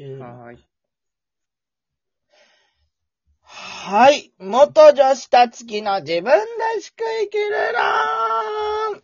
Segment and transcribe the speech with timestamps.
[0.00, 0.58] 中はーい。
[3.42, 4.32] はい。
[4.38, 6.40] 元女子たつきの自分ら
[6.80, 7.50] しく生きる
[8.94, 9.02] 論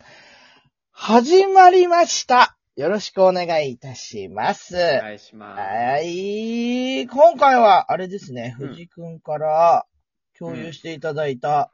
[0.93, 2.56] 始まりました。
[2.77, 4.74] よろしくお願いいたします。
[4.74, 5.61] お願いします。
[5.61, 7.07] はい。
[7.07, 9.85] 今回は、あれですね、うん藤くんから
[10.39, 11.73] 共有していただいた、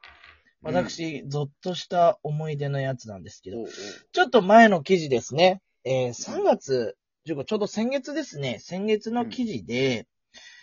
[0.64, 3.70] うん私、ゾッとした思い出のやつなんですけど、おうおう
[4.12, 5.60] ちょっと前の記事ですね。
[5.84, 10.08] えー3月15、ちょうど先月ですね、先月の記事で、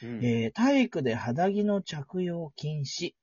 [0.04, 3.14] うんえー体育で肌着の着用禁止。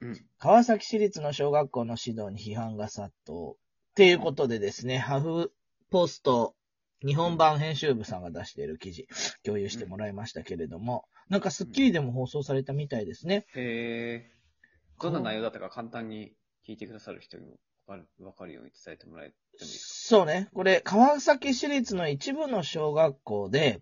[0.00, 3.52] うん川崎市立の小学校の指導に批判が殺到。
[3.52, 5.52] っていうことでですね、ハフ
[5.90, 6.54] ポスト
[7.06, 9.06] 日本版編集部さんが出している記事、
[9.44, 13.46] 共有してもらいましたけれども、なんかスッキリでも放送されたみたいですね。
[13.54, 14.30] へえ。
[15.00, 16.32] どんな内容だったか簡単に
[16.66, 20.48] 聞いてくださる人にもわかるわかるように伝えてもらえてもいいですそうね。
[20.54, 23.80] これ、川崎市立の一部の小学校で、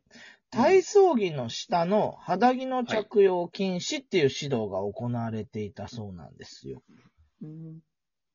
[0.50, 6.80] 体操着の下の肌着の着用禁止っていう指導が行われていたそうなんですよ。
[6.80, 6.84] か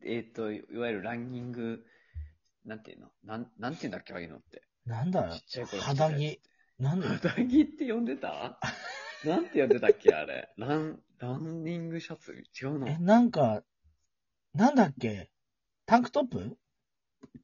[0.03, 1.83] えっ、と、いわゆるランニング、
[2.65, 3.07] なんていうの？
[3.23, 4.63] なん、なんていうんだっけああいうのって。
[4.85, 6.41] なんだちっちゃい頃肌着。
[6.79, 8.59] なんで肌着って呼んでた？
[9.25, 10.49] なんて呼んでたっけあれ？
[10.57, 12.33] ラン、ランニングシャツ？
[12.61, 12.87] 違うの？
[12.87, 13.63] え、なんか、
[14.53, 15.29] なんだっけ？
[15.87, 16.57] タンクトップ？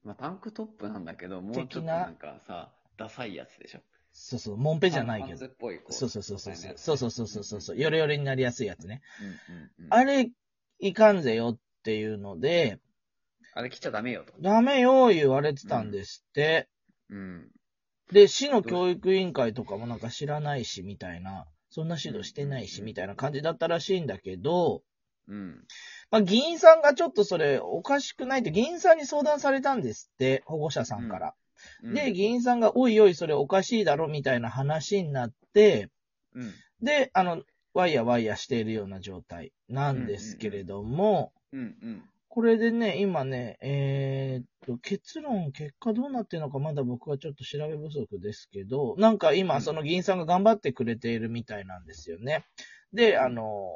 [0.03, 3.79] まあ、タンクトップなんだけど、もうちょっと的ななんかさ、ダサいやつでしょ？
[4.11, 5.37] そうそう、モンペじゃないけど
[5.89, 6.55] そうそうそうそう。
[6.75, 7.77] そうそうそうそうそうそう。
[7.77, 9.01] ヨレヨレになりやすいやつね。
[9.21, 9.87] うんうんうん。
[9.89, 10.29] あれ、
[10.79, 12.79] いかんぜよっていうので、
[13.53, 14.33] あれ着ちゃダメよと。
[14.41, 16.67] ダメよ言われてたんですって。
[17.09, 17.49] うん。
[18.11, 24.83] で、市の教育委員会とかもなんか知らないし、みたいな、そんな指導してないし、うんみたいな感じだったらしいんだけど、
[25.27, 25.65] うん。
[26.13, 31.33] まあ、議員さんがちょっとそれおかしくないって、議員さんに相談されたんですって、保護者さんから。
[31.81, 35.89] うんで、議員さんが、おいおい、それおかしいだろ、みたいな話になって、
[36.35, 36.53] うん。
[36.83, 37.41] で、あの、
[37.73, 42.03] ワイヤワイヤしているような状態なんですけれども、うんうん。
[42.27, 52.45] これでね、今ね、えーっと、結論、結果どうなってるのかまだ僕はちょっと調べ不足ですけど、なんか今、うんその議員さんが頑張ってくれているみたいなんですよね。
[52.91, 53.71] で、あの、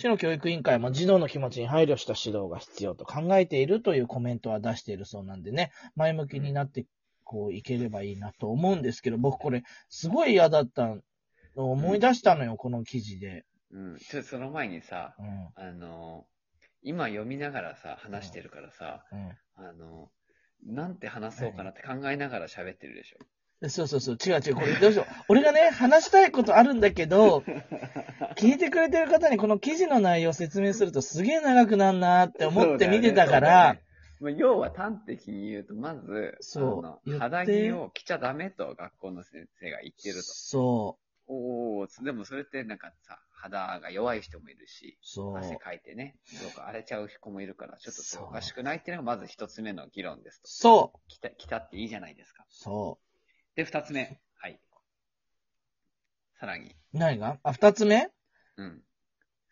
[0.00, 6.86] 市の教育委員会も児童の気持ちに配慮した指導が必要と考えているというコメントは出しているそうなんでね、前向きになって
[7.22, 11.02] こういければいいなと思うんですけど、僕これすごい嫌だったの
[11.56, 13.44] を思い出したのよ、この記事で。
[13.72, 13.98] うん。
[13.98, 15.48] ちょっとその前にさ、うん。
[15.54, 16.26] あの、
[16.82, 20.10] 今読みながらさ、話してるからさ、うんあの、
[20.64, 23.18] なんて話そうかなって考えながら喋ってるでしょ。
[23.68, 25.06] そうそうそう、違う違う、これどうしよう。
[25.28, 27.44] 俺がね、話したいことあるんだけど、
[28.36, 33.76] 聞いてくれてる方にこの記事の内容を説明するとすげえ長くなんなって思って見てたから、
[34.20, 37.18] まあ、要は端的に言うと、まず、そう。
[37.18, 40.22] 肌着を着ちゃダメと学校の先生が言ってると。
[40.22, 44.98] そおー、でもそれってなんかさ、肌が弱い人もいるし、
[45.36, 50.48] 汗かいてね、どうか荒れちゃう子もいるから、ちょっとおかしくないっていうのがまず一つ目の議論ですと。
[50.48, 52.44] そう、着た、着たっていいじゃないですか。
[52.48, 52.98] そ
[53.56, 54.20] で、二つ目。
[54.36, 54.60] はい。
[56.38, 56.70] さらに。
[56.70, 56.98] う。
[56.98, 57.38] 何が？
[57.42, 58.08] あ、二つ目？
[58.56, 58.82] うん。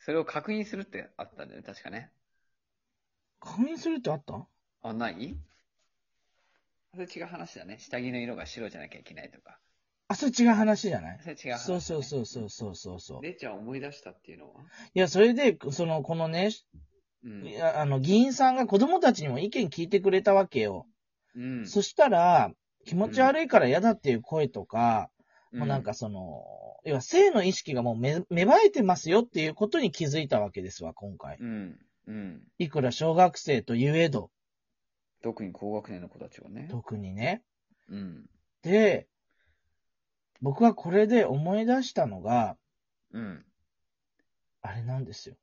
[0.00, 2.12] それを確認するってあったんだよね、確かね。
[3.40, 4.46] 確認するってあった？
[4.82, 5.36] あ、ない？
[6.94, 7.78] それ違う話だね。
[7.78, 9.58] 下着の色が白じゃなきゃいけないとか。
[10.08, 11.18] あ、それ違う話じゃない？
[11.20, 11.58] それ違う話、ね。
[11.58, 13.20] そうそうそうそうそうそうそう。
[13.20, 14.60] で、じゃあ思い出したっていうのは？
[14.94, 16.50] いや、それで、その、このね、
[17.24, 17.46] うん。
[17.46, 20.86] いやあの、議員さんが子供たちにも意見聞いてくれたわけよ。
[21.34, 21.66] うん。
[21.66, 22.52] そしたら、
[22.84, 25.10] 気持ち悪いから嫌だっていう声とか、
[25.52, 26.44] うもうなんか、その、
[26.84, 31.36] 要は性の意識がもう芽芽生えてますよっていうことに気づいたわけですわ、今回。
[31.38, 31.78] うん。
[32.06, 32.42] うん。
[32.58, 34.30] いくら小学生といえど、
[35.22, 36.68] 特に高学年の子たちはね。
[36.70, 37.42] 特にね。
[37.88, 38.26] うん。
[38.62, 39.08] で、
[40.40, 42.56] 僕はこれで思い出したのが、
[43.12, 43.44] うん。
[44.62, 45.36] あれなんですよ。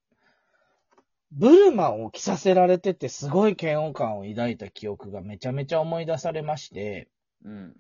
[1.32, 7.10] ブルマを着させられててすごい嫌悪感を抱いた記憶がめちゃめちゃ思い出されまして、
[7.46, 7.52] うん。
[7.52, 7.76] うん。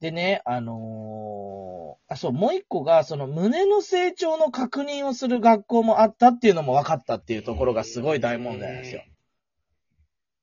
[0.00, 9.04] でね、あのーあ、そう、もう一個が、その胸の成長の確認をする学校もあったっていうのも分かったっていうところがすごい大問題なんですよ。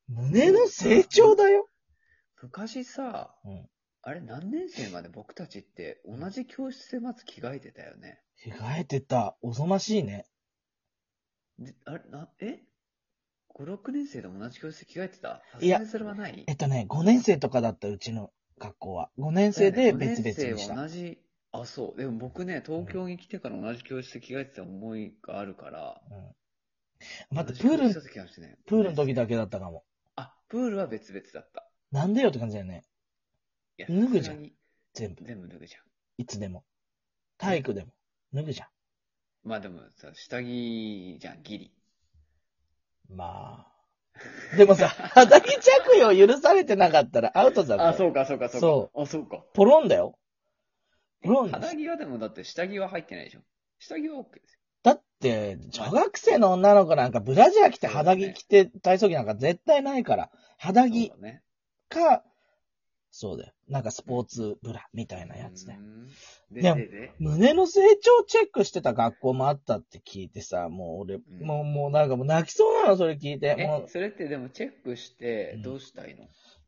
[0.08, 1.68] 胸の成長だよ？
[2.42, 3.70] 昔さ、うん
[4.02, 8.22] あれ何年生まで僕たちって同じ教室でまず着替えてたよね？
[8.42, 9.36] 着替えてた。
[9.42, 10.26] おぞましいね。
[11.60, 12.62] であれ、な、え
[13.54, 15.42] ?5、6年生で同じ教室で着替えてた？
[15.52, 16.44] さいやすがにそれはない？
[16.48, 19.10] えっとね、5年生とかだったうちの学校は。
[19.18, 20.82] 5年生で別々にし5年生はた。
[20.84, 21.18] 同じ、
[21.52, 22.00] あ、そう。
[22.00, 26.02] でも僕ね、東京に来てから同じ教室で着替えてた思いがあるから。
[27.32, 27.78] うん、待って、プール
[28.66, 29.84] プールの時だけだったかも。
[30.16, 31.68] あ、プールは別々だった。
[31.92, 32.84] なんでよって感じだよね。
[33.78, 34.52] いや脱ぐじゃん
[34.94, 35.24] 全部。
[35.26, 35.82] 全部脱ぐじゃん。
[36.18, 36.66] いつでも。
[37.38, 37.94] 体育でも。
[38.34, 38.70] 脱ぐじゃ
[39.44, 41.66] まあでもさ、下着じゃん、ギリ。
[43.12, 43.16] ん。
[43.16, 43.79] まあ。
[44.58, 47.98] でもさ、肌着着用許されてなかったらアウトだあ、ぞ。
[47.98, 48.62] そうか、そうか、そう
[48.94, 49.02] か。。
[49.02, 49.44] あ、そうか。
[49.54, 50.18] ポロンだよ。
[51.22, 53.42] ポロン肌着はでもだって下着は入ってないでしょ。
[53.80, 54.60] 下着は OK ですよ。
[54.84, 61.12] だって、小学生の女の子なんかブラジャー着て肌着着て体操着なんか絶対ないから、肌着。
[61.90, 62.24] か、
[63.12, 63.54] そうだよ。
[63.68, 65.66] なんかスポーツブラみたいなやつ。
[65.66, 65.74] で、
[66.62, 71.22] でもで、で、胸の成長チェックしてた学校もあったって聞いてさ、もう俺、ん。
[71.46, 73.56] もう、もうなんかもう泣きそうなの、それ聞いて。
[73.56, 75.62] もえ、う、それってでもチェックしてうん。
[75.64, 76.26] どうしたいの、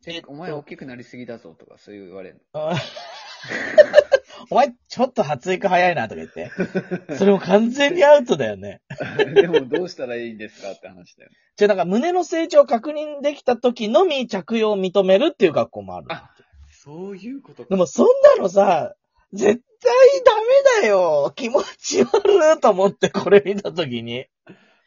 [0.08, 2.76] えっとお前大きくなりすぎだぞとかそういう言われるあ
[4.50, 6.52] お前、ちょっと発育早いなとか言って。
[7.18, 8.82] それも完全にアウトだよね。
[9.18, 11.38] の でもどうしたらいいんですかって話だよね。
[11.56, 16.08] じゃあなんか胸の成長を確認できた時のみ着用を認めるっていう学校もある。
[16.10, 16.32] あ
[16.72, 18.08] そういうことでもそん
[18.38, 18.96] なのさ、
[19.34, 19.94] 絶対
[20.26, 21.32] ダメだよ。
[21.36, 24.26] 気持ち悪いと思ってこれ見た時に。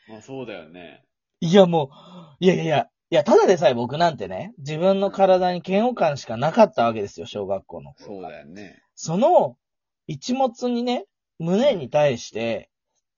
[0.08, 1.04] まあそうだよね。
[1.40, 1.90] いやも
[2.40, 8.82] う、いやいやいや、いや、ただでさえ僕なんてね、自分の体に嫌悪感しかなかったわけですよ、小学校の頃そうだよね。
[8.96, 9.56] その、
[10.08, 11.06] 一物にね、
[11.38, 12.70] 胸に対して、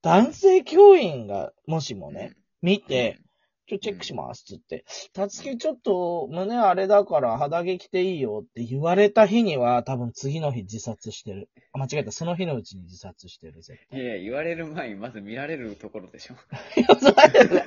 [0.02, 3.20] 男性教員が、もしもね、見て、
[3.68, 4.84] ちょ、チェックします、つって。
[5.14, 11.48] たつきちょっと、胸あれだから肌着着ていいよって言われた日には、多分次の日自殺してる。
[11.72, 16.34] あ間違えた、その日のうちに自殺してる、絶いやいや、言われる前にまず見られるところでしょ。
[16.50, 16.60] 対。
[16.84, 17.64] いや、そうだけど、だ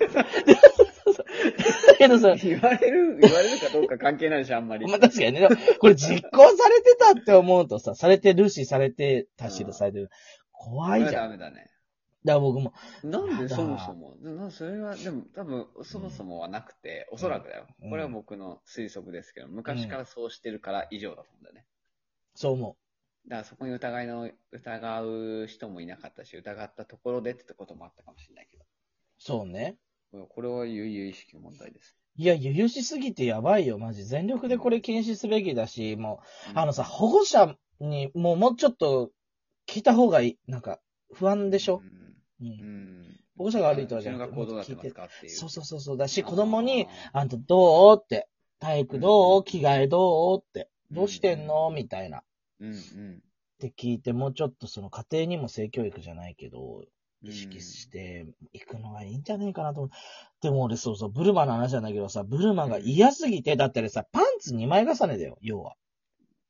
[1.99, 4.87] けどさ、言われる、言われるかどうか関係ないでしょ、あんまり。
[4.87, 5.47] まあ確かにね、
[5.79, 10.09] これ実行されてたって思うとさ、されてるし、されてたしうん、されてる。
[10.51, 11.13] 怖いじゃん。
[11.13, 11.69] ダメだね。
[12.25, 12.73] だから僕も、
[13.03, 17.67] なんでそもそも、なそれは、でも多分、そもそもはなくて、おそらくだよ。
[17.81, 21.65] うんこれは僕の推測ですけど、昔からそうしてるから以上だと思うんだよね。
[22.35, 22.77] そう思
[23.27, 28.61] だからそこに疑いの、疑う人もいなかったし、疑ったところでってこともあったかもしれないけう。
[29.17, 29.77] そうね。
[30.13, 30.25] ど。
[30.25, 31.95] これは悠々意識の問題です。
[32.15, 34.03] いや、余裕しすぎてやばいよ、マジ。
[34.03, 39.11] 全力でこれ禁止すべきだし、もう、うんあのさ、保護者に、もう、もうちょっと、
[39.67, 40.39] 聞いた方がいい。
[40.47, 40.81] なんか、
[41.13, 41.81] 不安でしょ、
[42.41, 43.19] うんう、うんん。
[43.37, 45.31] 保護者が悪いとはじゃなくて学校どうなってますかっていう。
[45.31, 45.97] そうそうそうそう。
[45.97, 48.01] だし、子供に、あんたどう？
[48.01, 48.27] って、
[48.59, 49.43] 体育どう？
[49.45, 50.39] 着替えどう？
[50.41, 51.69] って、どうしてんの？
[51.69, 52.17] みたいな。
[52.17, 52.23] っ
[52.59, 53.23] うんうん。
[53.59, 56.85] て聞いて、もうちょっとその家庭にも性教育じゃないけど、うん
[57.21, 59.91] 意識していくのがいいんじゃないかなと思う。
[60.41, 65.75] でも俺そうそう、ブルマの話なんだけどさ、ブルマが嫌すぎて、だってあれさ、パンツ2枚重ねだよ、要は。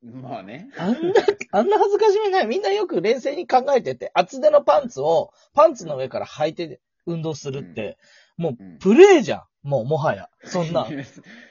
[0.02, 0.70] まあね。
[0.78, 0.98] あんな、
[1.52, 2.48] あんな恥ずかしみない。
[2.48, 7.98] みんなよく冷静に考えてて、厚手のパンツを、パンツの上から履いて運動するって、
[8.38, 9.44] もうんう、プレイじゃん。
[9.62, 10.30] もう、もはや。
[10.46, 10.88] そんな。
[10.90, 10.94] い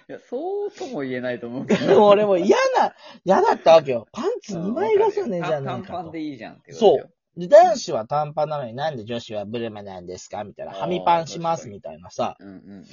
[0.09, 1.87] や、そうとも言えないと思うけど。
[1.87, 2.95] でも俺も嫌な、
[3.25, 4.07] 嫌だったわけよ。
[4.13, 6.11] パンツ2枚重ねじゃない短パンかと。
[6.13, 7.15] でいいじゃんってそうう。
[7.39, 10.45] で、男子は短パンなのになんで女子はブルマなんですか？
[10.45, 10.73] みたいな。
[10.73, 12.37] はみパンしますみたいなさ。
[12.41, 12.85] うんうんうん。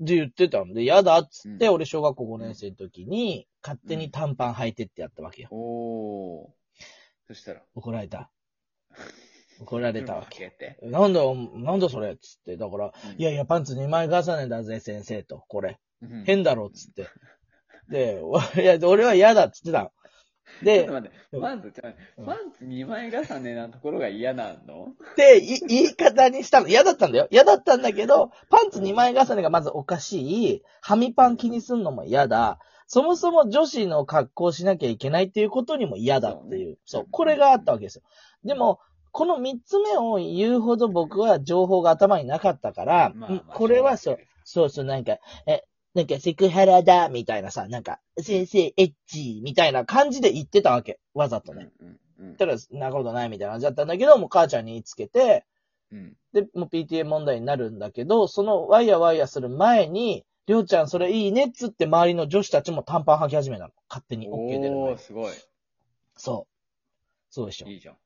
[0.00, 5.48] で言ってたんで、嫌だっつって、うん俺小学校5年生の時に、勝手に短パン履いてってやったわけよ。
[5.50, 6.48] おー。
[7.26, 7.62] そしたら？
[7.74, 8.30] 怒られた。
[9.60, 10.54] 怒られたわけ。
[10.58, 10.78] け。
[10.86, 12.56] なんだ、なんだそれっつって。
[12.56, 15.44] だから、うんいやいや、パンツ2枚重ねだぜ、先生と。
[15.48, 15.78] これ。
[16.00, 17.08] うん変だろ、っつって。
[17.90, 19.92] で、お いや、俺は嫌だっつってた
[20.62, 20.72] の。
[20.72, 24.88] ちょっでと、待って、まず、ちょうんパンツ2枚重ねなところが嫌なの？
[25.16, 26.68] で、い言い方にしたの。
[26.68, 27.28] 嫌だったんだよ。
[27.30, 30.62] 嫌だったんだけど、パンツ2枚重ねがまずおかしい。
[30.80, 32.58] はみパン気にすんのも嫌だ。
[32.86, 36.78] そもそも女子の格好をしなきゃいけないっていうことにも嫌だっていう。
[36.86, 38.02] そう,、これがあったわけですよ。
[38.44, 38.80] でも、
[39.12, 45.64] この3つ目を言うほど僕は情報が頭になかったから、まあまあこれはそう、そうそう、なんか、え、
[45.94, 51.00] なんかセクハラだ、みたいなさ、なんか、先生、エッチ、みたいな感じで言ってたわけ。
[51.14, 51.70] わざとね。
[51.80, 51.98] うんうん
[52.36, 55.44] たら、そんなことないみたいな感じだったんだけど、もう母ちゃんに言いつけて、
[55.92, 56.16] うん。
[56.32, 63.70] で、もう PTA 問題になるんだけど、そのワイヤワイヤする前に、りょうちゃんそれいいねっつって周りの女子たちも短パン履き始めたの。
[63.88, 65.32] 勝手に OK 出る前おー、すごい。
[66.16, 66.54] そう。
[67.30, 67.68] そうでしょ。
[67.68, 67.96] いいじゃん。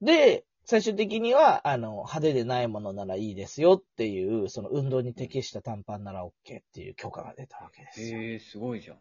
[0.00, 6.32] で、最終的には、あの、派手でないものならいいですよっていう、その運動に適した短パンなら OK っ
[6.72, 8.20] ていう許可が出たわけですよ。
[8.20, 8.98] へえ、すごいじゃん。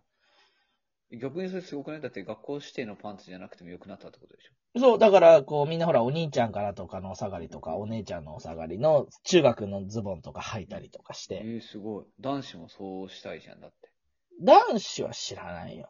[1.20, 2.02] 逆にそれすごくない？
[2.02, 4.80] だって学校指定のパンツじゃなくてもよくなったってことでしょ？
[4.80, 12.06] そう、だから、こう、みんなほら、お兄ちゃんからとかのお下がりとか、お姉ちゃんのお下がりの中学のズボンとか履いたりとかして、ええ、すごい。
[12.22, 13.76] 男子もそうしたいじゃん、だって。
[14.42, 15.90] 男子は知らないよ。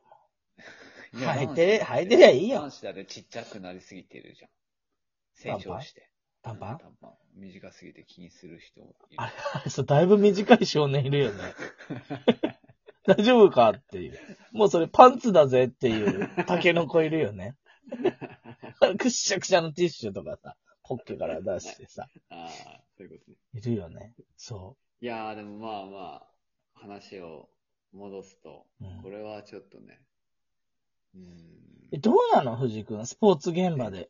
[1.13, 4.49] 履いて履いてりゃいいよ男子だってちっちゃくなりすぎてるじゃん。
[5.41, 6.09] 成長して。
[6.43, 6.77] 短パン？
[6.77, 7.11] 短パン。
[7.35, 9.21] 短すぎて気にする人もいる。
[9.21, 11.39] あれ、あれ、そう、だいぶ短い少年いるよね。
[13.05, 14.19] 大丈夫かっていう。
[14.51, 17.55] もうそれパンツだぜっていうタケノコいるよね。
[18.99, 23.37] くっしゃくしゃのティッシュとかさ、ポッケから出してさ、ああ、そういうことね。
[23.53, 24.13] いるよね。
[24.37, 26.27] そいやー、でもまあまあ、
[26.73, 27.49] 話を
[27.91, 28.85] 戻すと、う。
[28.85, 29.99] うんこれはちょっとね、
[31.15, 31.25] うーん。
[31.93, 32.55] え、どうなの？
[32.55, 34.09] 藤君、スポーツ現場で。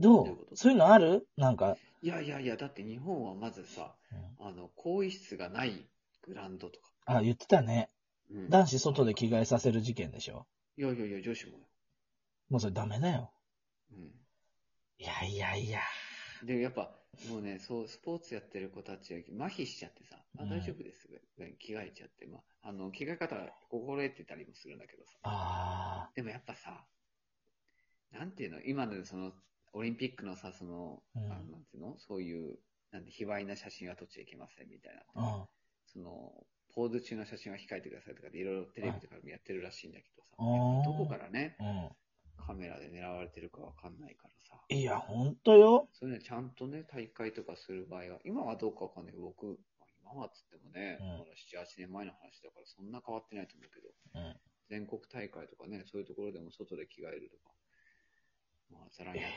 [0.00, 0.24] どう？
[0.24, 0.56] どういうこと？
[0.56, 1.28] そういうのある？
[1.36, 3.94] なんか、いやいやいや、だって日本はまずさ、
[4.40, 5.86] うんあの、更衣室がない
[6.22, 6.90] グラウンドとか。
[7.06, 7.90] あ、言ってたね。
[8.30, 10.46] うん男子外で着替えさせる事件でしょ。
[10.76, 11.58] いやいやいや、女子もよ。
[12.48, 13.32] もうそれダメだよ。
[13.92, 14.04] うん。
[14.98, 15.80] いやいやいや。
[16.44, 16.90] で、やっぱ、
[17.28, 21.08] もうね、そう、スポーツやってる子たちは麻痺しちゃってさ、あ、うん大丈夫です。
[21.58, 23.36] 着替えちゃって、まあ、あの、着替え方
[23.68, 25.18] 心得てたりもするんだけどさ。
[25.24, 26.84] あでもやっぱさ、
[28.12, 29.32] なんていうの、今のその、
[29.72, 31.94] オリンピックのさ、その、うんあのなんていうの？
[31.98, 32.58] そういう、
[32.92, 35.02] なんて、卑猥な写真は撮っちゃいけませんみたいな。
[35.14, 35.44] あ、うん。
[35.86, 36.32] その、
[36.74, 40.36] ポーズ中の写真は控えてくださいとかで、いろいろテレビとかでもやってるらしいんだけどさ、
[40.84, 41.94] どこからね、う
[42.40, 44.74] カメラで狙われてるかわかんないからさ、ん。
[44.74, 45.88] いや、ほんとよ。
[45.92, 49.58] そういうのちゃんとね、大会とかする場合は、今はどうかわかんないけど、僕、
[50.02, 54.36] 今はっつってもね、うんまだ7、8年前の話だから、そんな変わってないと思うけど、うん。
[54.70, 57.50] 全国大会とかね、そういうところでも外で着替えるとか、
[58.70, 59.34] まあ、ざらにある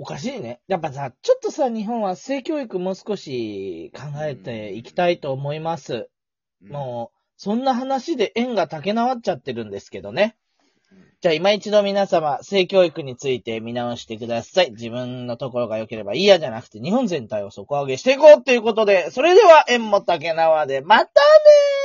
[0.00, 0.60] おかしいね。
[0.68, 6.08] やっぱさ、ちょっとさ、日本は性教育もう少し考えていきたいと思います。
[6.62, 10.36] うんもう、そんな話で縁が竹縄っちゃってるんですけどね。
[10.92, 14.70] うんじゃあ今一度皆様、性教育について見直してください。
[14.70, 21.77] 自分のところが良ければいいやじゃなくて、日本全体を底上げしていこうっていうことで、それでは縁も竹縄で、またねー